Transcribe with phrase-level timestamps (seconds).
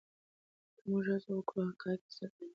[0.75, 2.49] که موږ هڅه وکړو حقایق به څرګند شي.